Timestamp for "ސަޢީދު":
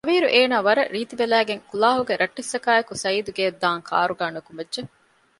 3.03-3.31